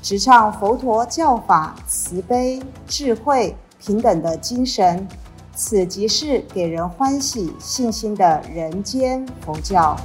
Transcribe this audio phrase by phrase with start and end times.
[0.00, 5.06] 直唱佛陀教法慈悲、智慧、平等的精神。
[5.52, 9.96] 此即是给人欢喜、信心的人间佛教。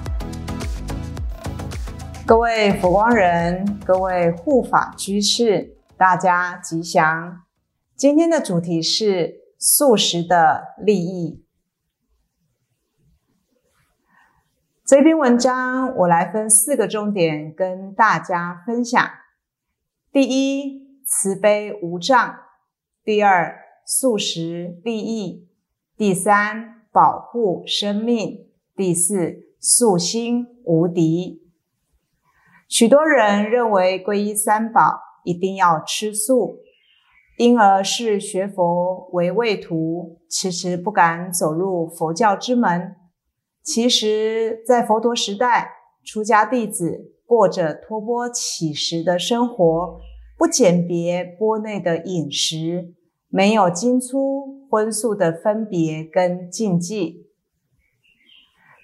[2.25, 7.43] 各位佛光人，各位护法居士，大家吉祥。
[7.95, 11.45] 今天的主题是素食的利益。
[14.83, 19.07] 这篇文章我来分四个重点跟大家分享：
[20.13, 22.35] 第一，慈悲无障；
[23.03, 25.47] 第二，素食利益；
[25.97, 31.41] 第三，保护生命；第四，素心无敌。
[32.69, 36.59] 许多人认为皈依三宝一定要吃素，
[37.39, 42.95] 因而视学佛为畏途，迟迟不敢走入佛教之门。
[43.63, 45.71] 其实，在佛陀时代，
[46.05, 49.99] 出家弟子过着托钵乞食的生活，
[50.37, 52.93] 不鉴别钵内的饮食。
[53.27, 57.25] 没有精粗荤素的分别跟禁忌，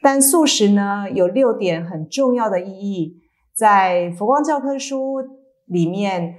[0.02, 3.22] 但素食呢有六点很重要的意义，
[3.54, 5.18] 在佛光教科书
[5.68, 6.38] 里面，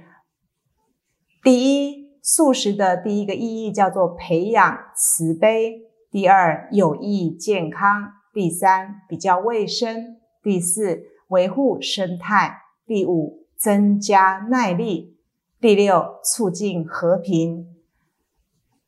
[1.41, 11.01] 第一，素食的第一个意义叫做培养慈悲；第二，有益健康；第三，比较卫生；第四，
[11.31, 15.15] 维护生态；第五，增加耐力；
[15.59, 17.67] 第六，促进和平。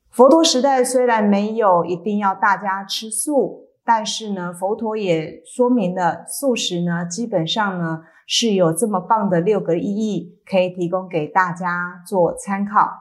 [0.09, 12.91] 佛陀时代虽然没有一定要大家吃素，但是呢，佛陀也说明了素食呢，基本上呢是有这么棒的六个意义，可以提供给大家做参考。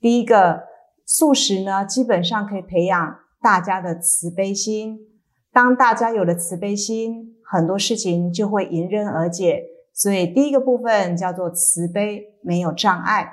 [0.00, 0.64] 第一个，
[1.04, 5.00] 素食呢，基本上可以培养大家的慈悲心。
[5.50, 9.64] 当大家有了慈悲心，很多事情就会迎刃而解。
[9.92, 13.32] 所以第一个部分叫做慈悲，没有障碍。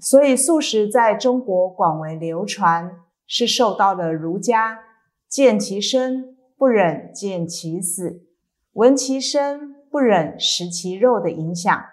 [0.00, 2.90] 所以素食在中国广为流传，
[3.26, 4.80] 是受到了儒家
[5.28, 8.24] 见其生不忍见其死，
[8.72, 11.84] 闻其声不忍食其肉的影响，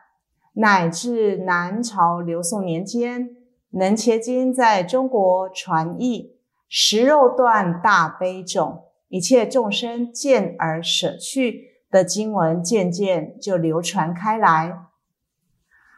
[0.53, 3.30] 乃至南朝刘宋年间，
[3.72, 6.36] 《能切经》在中国传译，
[6.68, 14.86] 食肉断大悲种，一切众生见而舍去的经文，渐渐就流传开来。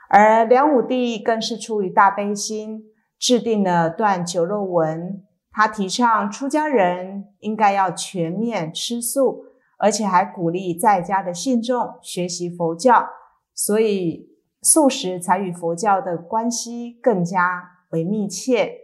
[0.10, 2.86] 而梁武帝更是出于大悲心，
[3.20, 5.24] 制定了断酒肉文。
[5.52, 9.46] 他提倡出家人应该要全面吃素，
[9.78, 13.10] 而且还鼓励在家的信众学习佛教，
[13.54, 14.30] 所以
[14.62, 18.78] 素食才与佛教的关系更加为密切。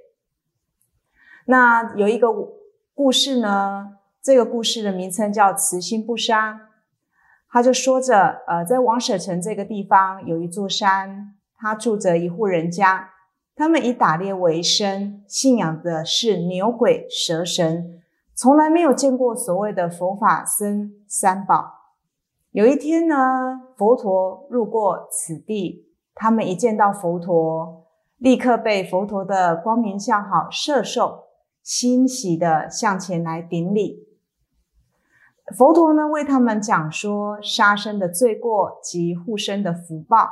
[1.46, 2.28] 那有一个
[2.94, 3.94] 故事呢，
[4.28, 6.60] 这个故事的名称叫“慈心不杀”。
[7.50, 13.12] 他就说着，呃，在王舍城这个地方有一座山，他住着一户人家，
[13.56, 18.02] 他们以打猎为生，信仰的是牛鬼蛇神，
[18.36, 21.76] 从来没有见过所谓的佛法僧三宝。
[22.52, 23.16] 有一天呢，
[23.78, 27.86] 佛陀路过此地，他们一见到佛陀，
[28.18, 31.28] 立刻被佛陀的光明相好摄受，
[31.64, 34.06] 欣喜的向前来顶礼。
[35.56, 40.30] 佛陀呢，为他们讲说杀生的罪过及护生的福报，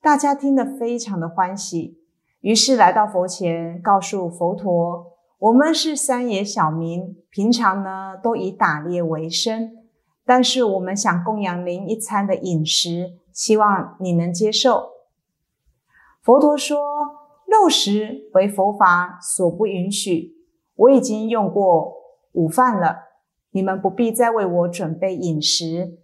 [0.00, 1.98] 大家听得非常的欢喜，
[2.40, 9.72] 于是来到佛前，告诉佛陀：“我们是山野小民，平常呢都以打猎为生，
[10.24, 14.88] 但是我们想供养您一餐的饮食，希望你能接受。”
[16.24, 16.78] 佛陀说
[17.46, 20.32] ：“肉食为佛法所不允许，
[20.76, 21.92] 我已经用过
[22.32, 23.02] 午饭了。”
[23.56, 25.96] 你们不必再为我准备饮食。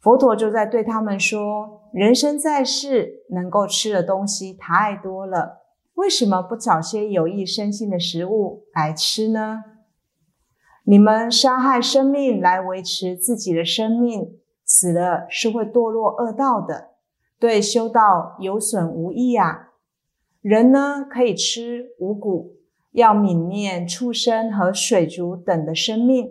[0.00, 5.66] 佛陀就在对他们说：“人生在世，能够吃的东西太多了，
[5.96, 9.62] 为什么不找些有益身心的食物来吃呢？
[10.84, 16.92] 你们杀害生命来维持自己的生命，死了是会堕落恶道的，
[17.38, 19.72] 对修道有损无益啊。
[20.40, 22.56] 人呢，可以吃五谷，
[22.92, 26.30] 要泯灭畜生和水族等的生命。”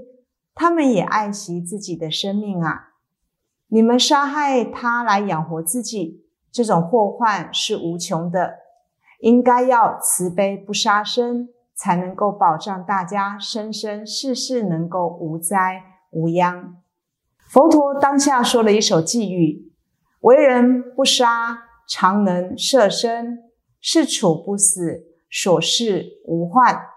[0.55, 2.94] 他们也爱惜自己的生命啊！
[3.67, 8.59] 你们杀害他来养活自己，这种祸患是无穷的，
[9.19, 16.77] 应该要慈悲不杀生，才能够保障大家生生世世能够无灾无殃。
[17.47, 19.71] 佛陀当下说了一首偈语
[20.21, 23.38] ：“为人不杀，常能摄身；
[23.81, 26.93] 是处不死，所事无患。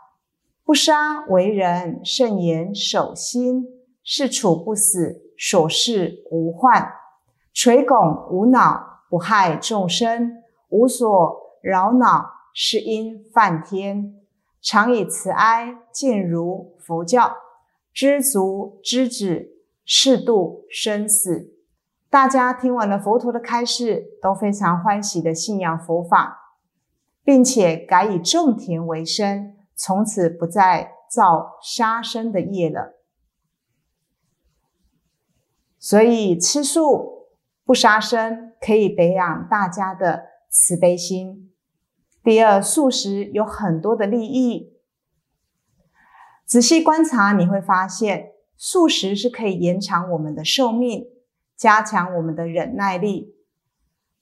[0.66, 3.62] 不杀为人，慎言守心；
[4.02, 6.92] 是处不死，所事无患。
[7.54, 7.96] 垂拱
[8.30, 14.16] 无脑，不害众生，无所扰恼，是因梵天。
[14.60, 17.36] 常以慈哀，尽如佛教，
[17.94, 19.52] 知足知止。”
[19.88, 21.52] 适度生死，
[22.10, 26.56] 大家听完了佛陀的开示，都非常欢喜的信仰佛法，
[27.22, 32.98] 并且改以种田为生，从此不再造杀生的业了。
[35.78, 37.28] 所以吃素
[37.64, 41.52] 不杀生，可以培养大家的慈悲心。
[42.24, 44.72] 第二，素食有很多的利益，
[46.44, 48.32] 仔细观察你会发现。
[48.58, 51.04] 素食是可以延长我们的寿命，
[51.54, 53.34] 加强我们的忍耐力。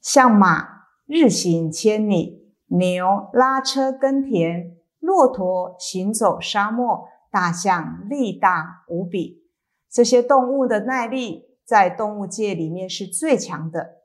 [0.01, 9.45] 像马日行千里，牛拉车耕田，骆驼行走沙漠，大象力大无比。
[9.91, 13.99] 这些动物的耐力在动物界里面是最强的，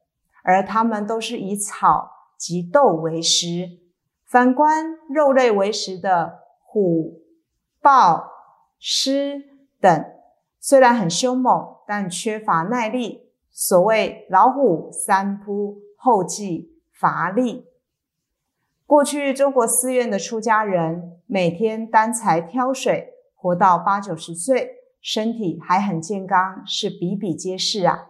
[0.43, 3.79] 而它们都是以草及豆为食。
[4.25, 7.21] 反观肉类为食的虎、
[7.81, 8.29] 豹、
[8.77, 9.41] 狮
[9.79, 10.05] 等。
[10.59, 13.29] 虽然很凶猛，但缺乏耐力。
[13.49, 17.65] 所谓老虎三扑，后继乏力。
[18.89, 28.07] 过去中国寺院的出家人每天担柴挑水，活到八九十岁，身体还很健康，是比比皆是啊。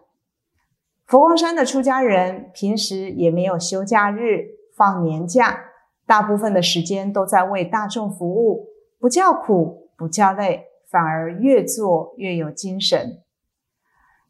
[1.06, 5.66] 佛光山的出家人平时也没有休假日、放年假，
[6.08, 10.68] 大部分的时间都在为大众服务，不叫苦，不叫累。
[10.90, 13.22] 反而越做越有精神。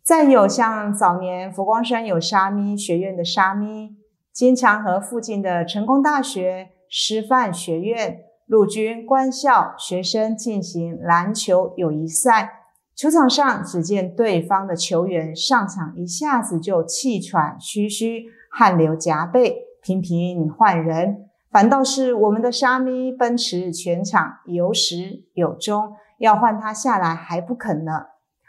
[0.03, 3.95] 再有像早年佛光山有沙弥学院的沙弥，
[4.33, 12.63] 经常和附近的成功大学师范学院、陆军官校学生进行篮球友谊赛。
[12.95, 21.15] 球场上只见对方的球员上场一下子就气喘吁吁、汗流浃背，频频换人；
[21.49, 25.93] 反倒是我们的沙弥奔驰全场，有始有终。
[26.17, 28.07] 要换他下来还不肯呢，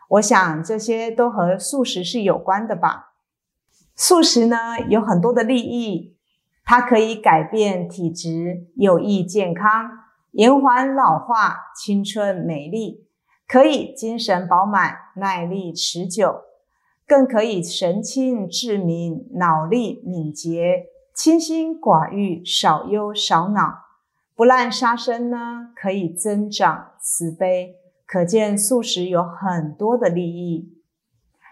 [0.09, 3.10] 我想这些都和素食是有关的吧。
[4.01, 4.57] 素食呢
[4.89, 6.17] 有很多的利益，
[6.65, 9.91] 它可以改变体质，有益健康，
[10.31, 13.07] 延缓老化，青春美丽，
[13.47, 16.35] 可以精神饱满，耐力持久，
[17.07, 23.81] 更可以神清志明，脑力敏捷，清心寡欲，少忧少恼。
[24.35, 27.75] 不滥杀生呢，可以增长慈悲，
[28.07, 30.73] 可见素食有很多的利益。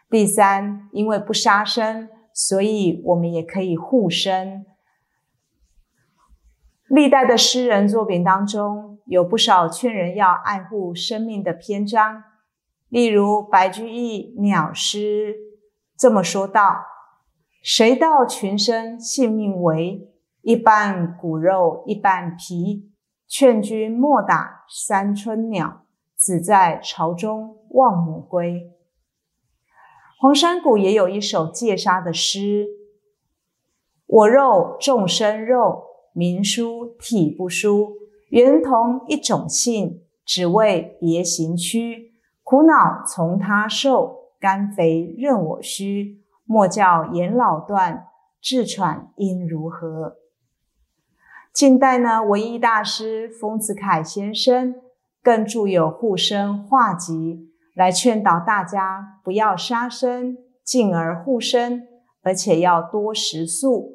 [0.09, 4.64] 第三，因为不杀生，所以我们也可以护生。
[6.87, 12.23] 历代的诗人作品当中，有不少劝人要爱护生命的篇章，
[12.88, 15.35] 例如白居易《鸟诗》
[15.97, 16.76] 这么说道
[17.61, 20.09] ：“谁道群生性命微？”
[20.42, 22.92] 一半骨肉一半皮，
[23.26, 28.77] 劝君莫打三春鸟，子在巢中望母归。
[30.21, 32.67] 黄山谷也有一首戒杀的诗：
[34.05, 37.93] 我肉众生肉，名殊体不殊，
[38.31, 42.15] 原同一种性，只为别行躯。
[42.43, 46.21] 苦恼从他受，肝肥任我虚。
[46.45, 48.09] 莫教言老断，
[48.43, 50.17] 痔喘应如何？
[51.53, 54.75] 近代呢，文艺大师丰子恺先生
[55.23, 57.13] 更著有《护生画集》，
[57.78, 61.87] 来劝导大家不要杀生，进而护生，
[62.25, 63.92] 而且要多食素。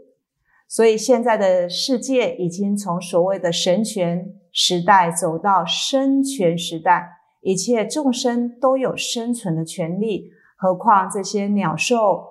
[0.69, 7.09] 所以现在的世界已经从所谓的神权时代走到生权时代，
[7.41, 12.29] 一切众生都有生存的权利，何况这些鸟兽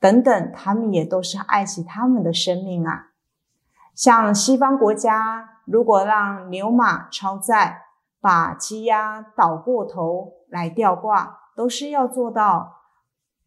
[0.00, 3.10] 等等，他们也都是爱惜他们的生命啊。
[3.94, 7.82] 像西方国家，如果让牛马超载，
[8.18, 12.82] 把鸡鸭倒过头来吊挂，都是要做到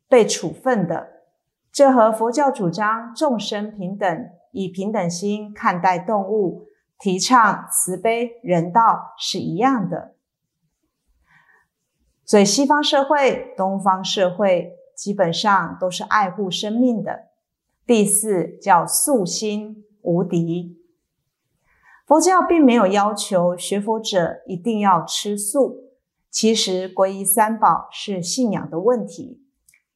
[0.08, 1.24] 被处分的。
[1.72, 6.68] 这和佛教主张众生平等，以平等心看待动物，
[7.00, 10.16] 提倡慈悲人道是一样的。
[12.26, 17.30] 所以，西方社会、东方社会基本上都是爱护生命的。
[17.86, 20.80] 第四叫素心无敌。
[22.06, 25.83] 佛教并没有要求学佛者一定要吃素，
[26.34, 29.44] 其实皈依三宝是信仰的问题，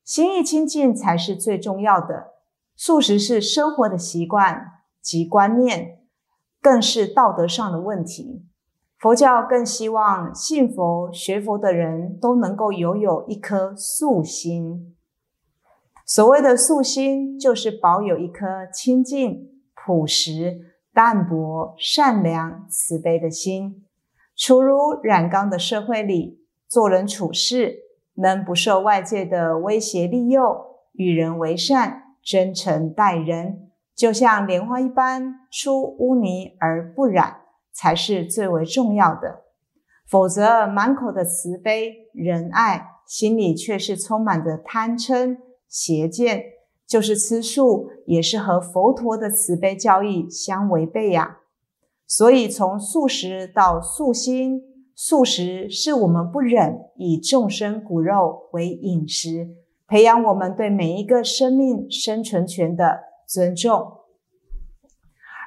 [0.04, 2.36] 心意清净才是最重要的。
[2.76, 5.98] 素食是生活的习惯及观念，
[6.62, 8.46] 更是道德上的问题。
[9.00, 14.96] 佛教更希望信佛学佛的人都能够拥有一颗素心。
[16.06, 20.60] 所谓的素心，就是保有一颗清净、朴实、
[20.94, 23.87] 淡泊、善良、慈悲的心。
[24.38, 27.80] 处如染缸的社会里，做人处事
[28.14, 37.42] 能不受外界的威胁利诱，与人为善，真诚待人，就像莲花一般，出污泥而不染，
[37.74, 39.42] 才是最为重要的。
[40.08, 45.38] 否则，满口的慈悲仁爱，心里却是充满着贪嗔。
[45.68, 46.44] 邪见
[46.86, 51.40] 就是吃素，也是和佛陀的慈悲教义相违背呀。
[52.08, 54.62] 所以从素食到素心，
[54.96, 59.50] 素食是我们不忍以众生骨肉为饮食，
[59.88, 63.98] 培养我们对每一个生命生存权的尊重。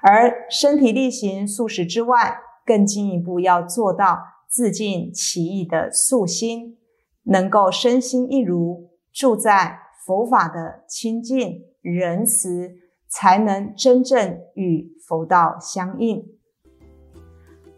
[0.02, 6.76] 而身体力行素食之外，更进一步要做到自尽其意的素心，
[7.24, 9.80] 能够身心一如，住在。
[10.06, 12.72] 佛法的清净仁慈，
[13.06, 16.24] 才能真正与佛道相应。